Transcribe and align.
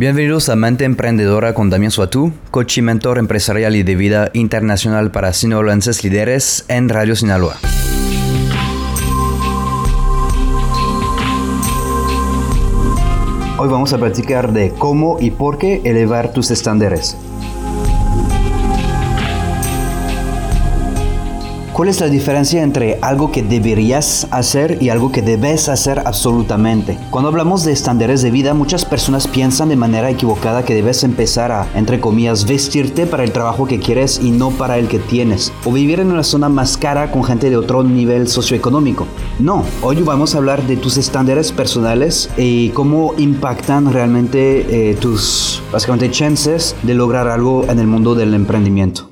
Bienvenidos 0.00 0.48
a 0.48 0.56
Mente 0.56 0.86
Emprendedora 0.86 1.52
con 1.52 1.68
Damián 1.68 1.90
Suatú, 1.90 2.32
coach 2.50 2.78
y 2.78 2.80
mentor 2.80 3.18
empresarial 3.18 3.76
y 3.76 3.82
de 3.82 3.96
vida 3.96 4.30
internacional 4.32 5.10
para 5.10 5.34
sinaloenses 5.34 6.02
líderes 6.02 6.64
en 6.68 6.88
Radio 6.88 7.14
Sinaloa. 7.14 7.56
Hoy 13.58 13.68
vamos 13.68 13.92
a 13.92 13.98
platicar 13.98 14.54
de 14.54 14.70
cómo 14.70 15.18
y 15.20 15.32
por 15.32 15.58
qué 15.58 15.82
elevar 15.84 16.32
tus 16.32 16.50
estándares. 16.50 17.18
¿Cuál 21.80 21.88
es 21.88 22.00
la 22.02 22.08
diferencia 22.08 22.62
entre 22.62 22.98
algo 23.00 23.32
que 23.32 23.42
deberías 23.42 24.26
hacer 24.32 24.76
y 24.82 24.90
algo 24.90 25.10
que 25.10 25.22
debes 25.22 25.70
hacer 25.70 26.00
absolutamente? 26.00 26.98
Cuando 27.08 27.30
hablamos 27.30 27.64
de 27.64 27.72
estándares 27.72 28.20
de 28.20 28.30
vida, 28.30 28.52
muchas 28.52 28.84
personas 28.84 29.26
piensan 29.26 29.70
de 29.70 29.76
manera 29.76 30.10
equivocada 30.10 30.62
que 30.62 30.74
debes 30.74 31.04
empezar 31.04 31.50
a, 31.52 31.66
entre 31.74 31.98
comillas, 31.98 32.44
vestirte 32.44 33.06
para 33.06 33.24
el 33.24 33.32
trabajo 33.32 33.66
que 33.66 33.78
quieres 33.78 34.20
y 34.22 34.30
no 34.30 34.50
para 34.50 34.76
el 34.76 34.88
que 34.88 34.98
tienes, 34.98 35.54
o 35.64 35.72
vivir 35.72 36.00
en 36.00 36.12
una 36.12 36.22
zona 36.22 36.50
más 36.50 36.76
cara 36.76 37.10
con 37.10 37.24
gente 37.24 37.48
de 37.48 37.56
otro 37.56 37.82
nivel 37.82 38.28
socioeconómico. 38.28 39.06
No, 39.38 39.64
hoy 39.80 40.02
vamos 40.02 40.34
a 40.34 40.38
hablar 40.38 40.62
de 40.66 40.76
tus 40.76 40.98
estándares 40.98 41.50
personales 41.50 42.28
y 42.36 42.68
cómo 42.70 43.14
impactan 43.16 43.90
realmente 43.90 44.90
eh, 44.90 44.96
tus, 44.96 45.62
básicamente, 45.72 46.10
chances 46.10 46.76
de 46.82 46.92
lograr 46.92 47.26
algo 47.28 47.64
en 47.70 47.78
el 47.78 47.86
mundo 47.86 48.14
del 48.14 48.34
emprendimiento. 48.34 49.09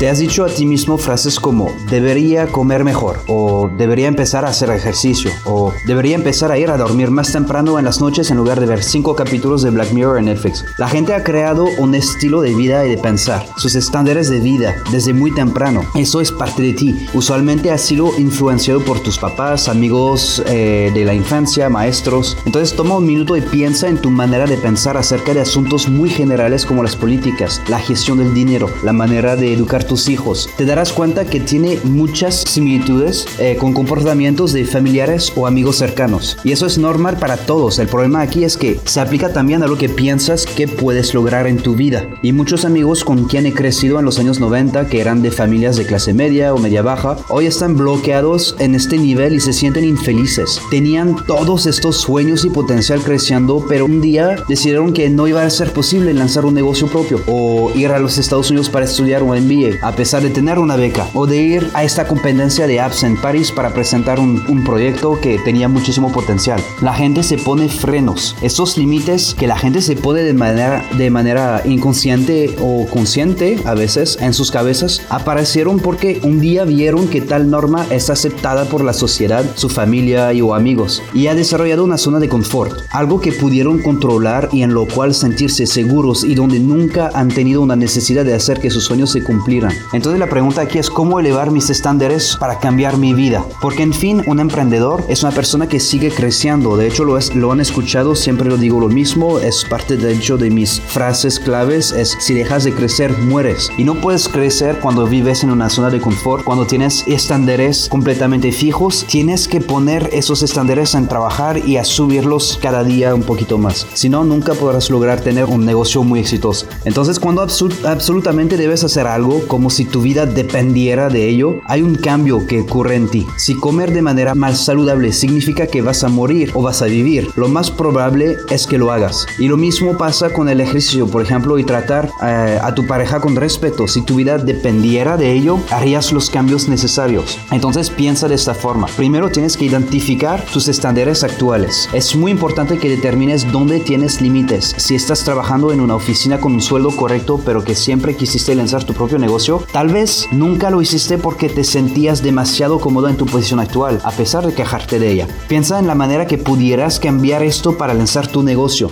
Te 0.00 0.08
has 0.08 0.18
dicho 0.18 0.46
a 0.46 0.48
ti 0.48 0.64
mismo 0.64 0.96
frases 0.96 1.38
como 1.38 1.70
debería 1.90 2.46
comer 2.46 2.84
mejor 2.84 3.20
o 3.28 3.70
debería 3.76 4.08
empezar 4.08 4.46
a 4.46 4.48
hacer 4.48 4.70
ejercicio 4.70 5.30
o 5.44 5.74
debería 5.86 6.14
empezar 6.14 6.50
a 6.50 6.56
ir 6.56 6.70
a 6.70 6.78
dormir 6.78 7.10
más 7.10 7.32
temprano 7.32 7.78
en 7.78 7.84
las 7.84 8.00
noches 8.00 8.30
en 8.30 8.38
lugar 8.38 8.60
de 8.60 8.64
ver 8.64 8.82
cinco 8.82 9.14
capítulos 9.14 9.60
de 9.60 9.68
Black 9.68 9.92
Mirror 9.92 10.16
en 10.16 10.24
Netflix. 10.24 10.64
La 10.78 10.88
gente 10.88 11.12
ha 11.12 11.22
creado 11.22 11.66
un 11.76 11.94
estilo 11.94 12.40
de 12.40 12.54
vida 12.54 12.86
y 12.86 12.88
de 12.88 12.96
pensar, 12.96 13.46
sus 13.58 13.74
estándares 13.74 14.30
de 14.30 14.40
vida 14.40 14.74
desde 14.90 15.12
muy 15.12 15.34
temprano. 15.34 15.82
Eso 15.94 16.22
es 16.22 16.32
parte 16.32 16.62
de 16.62 16.72
ti. 16.72 17.06
Usualmente 17.12 17.70
has 17.70 17.82
sido 17.82 18.18
influenciado 18.18 18.82
por 18.82 19.00
tus 19.00 19.18
papás, 19.18 19.68
amigos 19.68 20.42
eh, 20.46 20.90
de 20.94 21.04
la 21.04 21.12
infancia, 21.12 21.68
maestros. 21.68 22.38
Entonces 22.46 22.74
toma 22.74 22.96
un 22.96 23.04
minuto 23.04 23.36
y 23.36 23.42
piensa 23.42 23.86
en 23.86 24.00
tu 24.00 24.10
manera 24.10 24.46
de 24.46 24.56
pensar 24.56 24.96
acerca 24.96 25.34
de 25.34 25.42
asuntos 25.42 25.90
muy 25.90 26.08
generales 26.08 26.64
como 26.64 26.82
las 26.82 26.96
políticas, 26.96 27.60
la 27.68 27.80
gestión 27.80 28.16
del 28.16 28.32
dinero, 28.32 28.70
la 28.82 28.94
manera 28.94 29.36
de 29.36 29.52
educar 29.52 29.89
tus 29.90 30.08
hijos, 30.08 30.48
te 30.56 30.64
darás 30.64 30.92
cuenta 30.92 31.24
que 31.24 31.40
tiene 31.40 31.80
muchas 31.82 32.44
similitudes 32.46 33.26
eh, 33.40 33.56
con 33.58 33.72
comportamientos 33.72 34.52
de 34.52 34.64
familiares 34.64 35.32
o 35.34 35.48
amigos 35.48 35.78
cercanos. 35.78 36.38
Y 36.44 36.52
eso 36.52 36.64
es 36.64 36.78
normal 36.78 37.18
para 37.18 37.36
todos. 37.36 37.80
El 37.80 37.88
problema 37.88 38.20
aquí 38.20 38.44
es 38.44 38.56
que 38.56 38.78
se 38.84 39.00
aplica 39.00 39.32
también 39.32 39.64
a 39.64 39.66
lo 39.66 39.76
que 39.76 39.88
piensas 39.88 40.46
que 40.46 40.68
puedes 40.68 41.12
lograr 41.12 41.48
en 41.48 41.56
tu 41.56 41.74
vida. 41.74 42.08
Y 42.22 42.30
muchos 42.32 42.64
amigos 42.64 43.02
con 43.02 43.24
quien 43.24 43.46
he 43.46 43.52
crecido 43.52 43.98
en 43.98 44.04
los 44.04 44.20
años 44.20 44.38
90, 44.38 44.86
que 44.86 45.00
eran 45.00 45.22
de 45.22 45.32
familias 45.32 45.74
de 45.76 45.86
clase 45.86 46.14
media 46.14 46.54
o 46.54 46.58
media 46.58 46.82
baja, 46.82 47.16
hoy 47.28 47.46
están 47.46 47.76
bloqueados 47.76 48.54
en 48.60 48.76
este 48.76 48.96
nivel 48.96 49.34
y 49.34 49.40
se 49.40 49.52
sienten 49.52 49.82
infelices. 49.82 50.60
Tenían 50.70 51.16
todos 51.26 51.66
estos 51.66 51.96
sueños 51.96 52.44
y 52.44 52.50
potencial 52.50 53.00
creciendo, 53.00 53.66
pero 53.68 53.86
un 53.86 54.00
día 54.00 54.36
decidieron 54.48 54.92
que 54.92 55.10
no 55.10 55.26
iba 55.26 55.42
a 55.42 55.50
ser 55.50 55.72
posible 55.72 56.14
lanzar 56.14 56.44
un 56.44 56.54
negocio 56.54 56.86
propio 56.86 57.20
o 57.26 57.72
ir 57.74 57.88
a 57.88 57.98
los 57.98 58.18
Estados 58.18 58.50
Unidos 58.50 58.70
para 58.70 58.84
estudiar 58.84 59.24
un 59.24 59.30
MBA 59.36 59.79
a 59.82 59.92
pesar 59.92 60.22
de 60.22 60.30
tener 60.30 60.58
una 60.58 60.76
beca, 60.76 61.08
o 61.14 61.26
de 61.26 61.42
ir 61.42 61.70
a 61.74 61.84
esta 61.84 62.06
competencia 62.06 62.66
de 62.66 62.80
apps 62.80 63.02
en 63.02 63.16
París 63.16 63.52
para 63.52 63.72
presentar 63.72 64.18
un, 64.18 64.40
proyecto 64.64 65.18
que 65.20 65.38
tenía 65.38 65.68
muchísimo 65.68 66.12
potencial. 66.12 66.60
La 66.82 66.92
gente 66.92 67.22
se 67.22 67.38
pone 67.38 67.68
frenos, 67.68 68.36
esos 68.42 68.76
límites 68.76 69.34
que 69.34 69.46
la 69.46 69.58
gente 69.58 69.80
se 69.80 69.96
pone 69.96 70.22
de 70.22 70.34
manera, 70.34 70.84
de 70.98 71.10
manera 71.10 71.62
inconsciente 71.64 72.56
o 72.60 72.86
consciente 72.86 73.58
a 73.64 73.74
veces 73.74 74.18
en 74.20 74.34
sus 74.34 74.50
cabezas, 74.50 75.02
aparecieron 75.08 75.80
porque 75.80 76.20
un 76.22 76.40
día 76.40 76.64
vieron 76.64 77.08
que 77.08 77.22
tal 77.22 77.50
norma 77.50 77.86
es 77.90 78.10
aceptada 78.10 78.66
por 78.66 78.84
la 78.84 78.92
sociedad, 78.92 79.44
su 79.54 79.68
familia 79.68 80.32
y 80.32 80.42
o 80.42 80.54
amigos, 80.54 81.02
y 81.14 81.28
ha 81.28 81.34
desarrollado 81.34 81.84
una 81.84 81.98
zona 81.98 82.18
de 82.18 82.28
confort, 82.28 82.80
algo 82.90 83.20
que 83.20 83.32
pudieron 83.32 83.80
controlar 83.80 84.50
y 84.52 84.62
en 84.62 84.74
lo 84.74 84.86
cual 84.86 85.14
sentirse 85.14 85.66
seguros 85.66 86.24
y 86.24 86.34
donde 86.34 86.60
nunca 86.60 87.10
han 87.14 87.28
tenido 87.28 87.62
una 87.62 87.76
necesidad 87.76 88.24
de 88.24 88.34
hacer 88.34 88.60
que 88.60 88.70
sus 88.70 88.84
sueños 88.84 89.10
se 89.10 89.22
cumplieran. 89.22 89.69
Entonces 89.92 90.20
la 90.20 90.28
pregunta 90.28 90.62
aquí 90.62 90.78
es 90.78 90.90
cómo 90.90 91.20
elevar 91.20 91.50
mis 91.50 91.70
estándares 91.70 92.36
para 92.36 92.58
cambiar 92.58 92.96
mi 92.96 93.14
vida. 93.14 93.44
Porque 93.60 93.82
en 93.82 93.92
fin, 93.92 94.22
un 94.26 94.40
emprendedor 94.40 95.04
es 95.08 95.22
una 95.22 95.32
persona 95.32 95.68
que 95.68 95.80
sigue 95.80 96.10
creciendo. 96.10 96.76
De 96.76 96.86
hecho, 96.86 97.04
lo, 97.04 97.18
es, 97.18 97.34
lo 97.34 97.52
han 97.52 97.60
escuchado, 97.60 98.14
siempre 98.14 98.48
lo 98.48 98.56
digo 98.56 98.80
lo 98.80 98.88
mismo. 98.88 99.38
Es 99.38 99.64
parte 99.64 99.96
de 99.96 100.12
hecho 100.12 100.38
de 100.38 100.50
mis 100.50 100.80
frases 100.80 101.40
claves. 101.40 101.92
Es 101.92 102.16
si 102.20 102.34
dejas 102.34 102.64
de 102.64 102.72
crecer, 102.72 103.16
mueres. 103.18 103.70
Y 103.76 103.84
no 103.84 103.94
puedes 104.00 104.28
crecer 104.28 104.78
cuando 104.80 105.06
vives 105.06 105.42
en 105.42 105.50
una 105.50 105.70
zona 105.70 105.90
de 105.90 106.00
confort. 106.00 106.44
Cuando 106.44 106.66
tienes 106.66 107.04
estándares 107.06 107.88
completamente 107.88 108.52
fijos, 108.52 109.04
tienes 109.08 109.48
que 109.48 109.60
poner 109.60 110.10
esos 110.12 110.42
estándares 110.42 110.94
en 110.94 111.08
trabajar 111.08 111.58
y 111.66 111.76
a 111.76 111.84
subirlos 111.84 112.58
cada 112.62 112.84
día 112.84 113.14
un 113.14 113.22
poquito 113.22 113.58
más. 113.58 113.86
Si 113.94 114.08
no, 114.08 114.24
nunca 114.24 114.54
podrás 114.54 114.90
lograr 114.90 115.20
tener 115.20 115.46
un 115.46 115.64
negocio 115.64 116.02
muy 116.02 116.20
exitoso. 116.20 116.66
Entonces, 116.84 117.18
cuando 117.18 117.42
absolutamente 117.42 118.56
debes 118.56 118.84
hacer 118.84 119.06
algo, 119.06 119.40
si 119.68 119.84
tu 119.84 120.00
vida 120.00 120.24
dependiera 120.24 121.10
de 121.10 121.28
ello, 121.28 121.60
hay 121.66 121.82
un 121.82 121.96
cambio 121.96 122.46
que 122.46 122.60
ocurre 122.60 122.94
en 122.94 123.08
ti. 123.08 123.26
Si 123.36 123.54
comer 123.54 123.92
de 123.92 124.00
manera 124.00 124.34
más 124.34 124.64
saludable 124.64 125.12
significa 125.12 125.66
que 125.66 125.82
vas 125.82 126.04
a 126.04 126.08
morir 126.08 126.52
o 126.54 126.62
vas 126.62 126.80
a 126.80 126.86
vivir, 126.86 127.28
lo 127.36 127.48
más 127.48 127.70
probable 127.70 128.36
es 128.48 128.66
que 128.66 128.78
lo 128.78 128.92
hagas. 128.92 129.26
Y 129.38 129.48
lo 129.48 129.56
mismo 129.56 129.98
pasa 129.98 130.32
con 130.32 130.48
el 130.48 130.60
ejercicio, 130.60 131.08
por 131.08 131.22
ejemplo, 131.22 131.58
y 131.58 131.64
tratar 131.64 132.10
eh, 132.22 132.58
a 132.62 132.74
tu 132.74 132.86
pareja 132.86 133.20
con 133.20 133.36
respeto. 133.36 133.88
Si 133.88 134.02
tu 134.02 134.16
vida 134.16 134.38
dependiera 134.38 135.16
de 135.16 135.32
ello, 135.32 135.58
harías 135.70 136.12
los 136.12 136.30
cambios 136.30 136.68
necesarios. 136.68 137.38
Entonces 137.50 137.90
piensa 137.90 138.28
de 138.28 138.36
esta 138.36 138.54
forma. 138.54 138.86
Primero 138.96 139.30
tienes 139.30 139.56
que 139.56 139.64
identificar 139.64 140.44
tus 140.52 140.68
estándares 140.68 141.24
actuales. 141.24 141.88
Es 141.92 142.14
muy 142.14 142.30
importante 142.30 142.78
que 142.78 142.88
determines 142.88 143.50
dónde 143.50 143.80
tienes 143.80 144.20
límites. 144.20 144.74
Si 144.76 144.94
estás 144.94 145.24
trabajando 145.24 145.72
en 145.72 145.80
una 145.80 145.96
oficina 145.96 146.38
con 146.38 146.52
un 146.52 146.62
sueldo 146.62 146.90
correcto, 146.90 147.40
pero 147.44 147.64
que 147.64 147.74
siempre 147.74 148.14
quisiste 148.14 148.54
lanzar 148.54 148.84
tu 148.84 148.94
propio 148.94 149.18
negocio, 149.18 149.49
tal 149.58 149.88
vez 149.88 150.26
nunca 150.32 150.70
lo 150.70 150.80
hiciste 150.80 151.18
porque 151.18 151.48
te 151.48 151.64
sentías 151.64 152.22
demasiado 152.22 152.78
cómodo 152.78 153.08
en 153.08 153.16
tu 153.16 153.26
posición 153.26 153.60
actual, 153.60 154.00
a 154.04 154.10
pesar 154.12 154.46
de 154.46 154.54
quejarte 154.54 154.98
de 154.98 155.10
ella. 155.10 155.28
Piensa 155.48 155.78
en 155.78 155.86
la 155.86 155.94
manera 155.94 156.26
que 156.26 156.38
pudieras 156.38 157.00
cambiar 157.00 157.42
esto 157.42 157.76
para 157.76 157.94
lanzar 157.94 158.28
tu 158.28 158.42
negocio. 158.42 158.90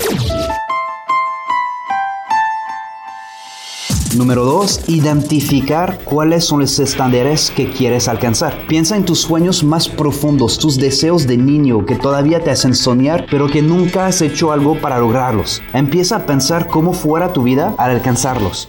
Número 4.16 4.44
2. 4.44 4.88
Identificar 4.88 5.98
cuáles 6.02 6.44
son 6.44 6.60
los 6.60 6.78
estándares 6.78 7.50
que 7.50 7.70
quieres 7.70 8.08
alcanzar. 8.08 8.66
Piensa 8.66 8.96
en 8.96 9.04
tus 9.04 9.20
sueños 9.20 9.62
más 9.62 9.88
profundos, 9.88 10.58
tus 10.58 10.78
deseos 10.78 11.26
de 11.26 11.36
niño 11.36 11.84
que 11.84 11.96
todavía 11.96 12.42
te 12.42 12.50
hacen 12.50 12.74
soñar, 12.74 13.26
pero 13.30 13.48
que 13.48 13.62
nunca 13.62 14.06
has 14.06 14.22
hecho 14.22 14.50
algo 14.50 14.80
para 14.80 14.98
lograrlos. 14.98 15.62
Empieza 15.72 16.16
a 16.16 16.26
pensar 16.26 16.66
cómo 16.66 16.94
fuera 16.94 17.32
tu 17.32 17.42
vida 17.42 17.74
al 17.76 17.90
alcanzarlos. 17.90 18.68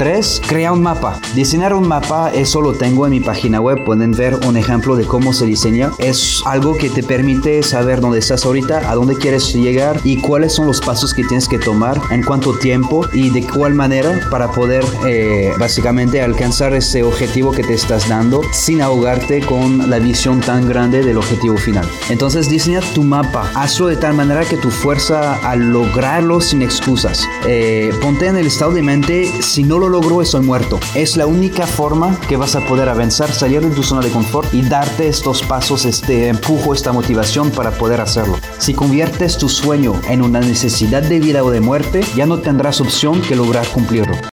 3. 0.00 0.40
Crea 0.48 0.72
un 0.72 0.82
mapa. 0.82 1.20
Diseñar 1.34 1.74
un 1.74 1.86
mapa, 1.86 2.30
eso 2.32 2.62
lo 2.62 2.72
tengo 2.72 3.04
en 3.04 3.10
mi 3.10 3.20
página 3.20 3.60
web. 3.60 3.84
Pueden 3.84 4.12
ver 4.12 4.34
un 4.46 4.56
ejemplo 4.56 4.96
de 4.96 5.04
cómo 5.04 5.34
se 5.34 5.44
diseña. 5.44 5.90
Es 5.98 6.40
algo 6.46 6.74
que 6.74 6.88
te 6.88 7.02
permite 7.02 7.62
saber 7.62 8.00
dónde 8.00 8.20
estás 8.20 8.46
ahorita, 8.46 8.90
a 8.90 8.94
dónde 8.94 9.16
quieres 9.16 9.52
llegar 9.52 10.00
y 10.02 10.16
cuáles 10.16 10.54
son 10.54 10.66
los 10.66 10.80
pasos 10.80 11.12
que 11.12 11.22
tienes 11.24 11.46
que 11.48 11.58
tomar, 11.58 12.00
en 12.10 12.22
cuánto 12.22 12.56
tiempo 12.56 13.06
y 13.12 13.28
de 13.28 13.46
cuál 13.46 13.74
manera 13.74 14.26
para 14.30 14.50
poder 14.52 14.86
eh, 15.06 15.52
básicamente 15.58 16.22
alcanzar 16.22 16.72
ese 16.72 17.02
objetivo 17.02 17.52
que 17.52 17.62
te 17.62 17.74
estás 17.74 18.08
dando 18.08 18.40
sin 18.54 18.80
ahogarte 18.80 19.44
con 19.44 19.90
la 19.90 19.98
visión 19.98 20.40
tan 20.40 20.66
grande 20.66 21.02
del 21.02 21.18
objetivo 21.18 21.58
final. 21.58 21.86
Entonces 22.08 22.48
diseña 22.48 22.80
tu 22.94 23.02
mapa. 23.02 23.50
Hazlo 23.54 23.88
de 23.88 23.98
tal 23.98 24.14
manera 24.14 24.46
que 24.46 24.56
tu 24.56 24.70
fuerza 24.70 25.34
al 25.46 25.70
lograrlo 25.70 26.40
sin 26.40 26.62
excusas. 26.62 27.28
Eh, 27.46 27.92
ponte 28.00 28.28
en 28.28 28.38
el 28.38 28.46
estado 28.46 28.72
de 28.72 28.80
mente 28.80 29.30
si 29.42 29.62
no 29.62 29.78
lo 29.78 29.89
logro 29.90 30.22
estoy 30.22 30.40
muerto. 30.40 30.80
Es 30.94 31.16
la 31.16 31.26
única 31.26 31.66
forma 31.66 32.18
que 32.28 32.36
vas 32.36 32.56
a 32.56 32.66
poder 32.66 32.88
avanzar, 32.88 33.30
salir 33.32 33.60
de 33.60 33.74
tu 33.74 33.82
zona 33.82 34.00
de 34.00 34.10
confort 34.10 34.52
y 34.54 34.62
darte 34.62 35.08
estos 35.08 35.42
pasos, 35.42 35.84
este 35.84 36.28
empujo, 36.28 36.72
esta 36.72 36.92
motivación 36.92 37.50
para 37.50 37.72
poder 37.72 38.00
hacerlo. 38.00 38.38
Si 38.58 38.72
conviertes 38.72 39.36
tu 39.36 39.48
sueño 39.48 40.00
en 40.08 40.22
una 40.22 40.40
necesidad 40.40 41.02
de 41.02 41.20
vida 41.20 41.44
o 41.44 41.50
de 41.50 41.60
muerte, 41.60 42.00
ya 42.16 42.26
no 42.26 42.38
tendrás 42.38 42.80
opción 42.80 43.20
que 43.20 43.36
lograr 43.36 43.66
cumplirlo. 43.68 44.29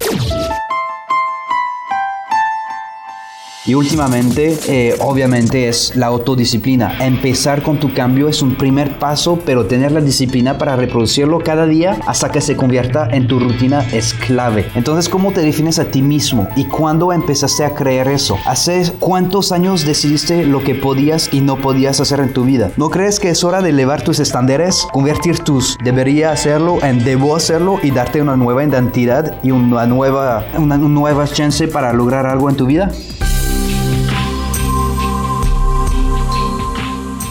Y 3.67 3.73
últimamente, 3.73 4.59
eh, 4.69 4.95
obviamente, 5.01 5.69
es 5.69 5.97
la 5.97 6.07
autodisciplina. 6.07 6.99
Empezar 7.01 7.63
con 7.63 7.81
tu 7.81 7.95
cambio 7.95 8.29
es 8.29 8.43
un 8.43 8.57
primer 8.57 8.99
paso, 8.99 9.39
pero 9.47 9.65
tener 9.65 9.91
la 9.91 10.03
disciplina 10.03 10.59
para 10.59 10.77
reproducirlo 10.77 11.39
cada 11.39 11.65
día 11.65 11.99
hasta 12.07 12.31
que 12.31 12.43
se 12.43 12.57
convierta 12.57 13.09
en 13.11 13.27
tu 13.27 13.41
rutina 13.41 13.81
es 13.91 14.13
clave. 14.13 14.69
Entonces, 14.75 15.09
¿cómo 15.09 15.33
te 15.33 15.41
defines 15.41 15.79
a 15.79 15.87
ti 15.87 16.03
mismo? 16.03 16.47
¿Y 16.57 16.67
cuándo 16.67 17.11
empezaste 17.11 17.65
a 17.65 17.75
creer 17.75 18.09
eso? 18.09 18.37
¿Hace 18.45 18.93
cuántos 19.01 19.51
años 19.51 19.87
decidiste 19.87 20.45
lo 20.45 20.63
que 20.63 20.75
podías 20.75 21.33
y 21.33 21.41
no 21.41 21.57
podías 21.57 22.01
hacer 22.01 22.21
en 22.21 22.35
tu 22.35 22.45
vida? 22.45 22.71
¿No 22.77 22.91
crees 22.91 23.19
que 23.19 23.31
es 23.31 23.45
hora 23.45 23.63
de 23.63 23.71
elevar 23.71 24.03
tus 24.03 24.21
estándares? 24.21 24.87
Convertir 24.93 25.39
tus 25.39 25.79
debería 25.83 26.33
hacerlo 26.33 26.83
en 26.83 27.03
debo 27.03 27.35
hacerlo 27.35 27.79
y 27.83 27.93
darte 27.93 28.21
una 28.21 28.37
nueva 28.37 28.63
identidad 28.63 29.37
y 29.43 29.53
una 29.53 29.87
nueva, 29.87 30.45
una 30.59 30.77
nueva 30.77 31.27
chance 31.27 31.67
para 31.67 31.95
lograr 31.95 32.27
algo 32.27 32.51
en 32.51 32.57
tu 32.57 32.67
vida? 32.67 32.91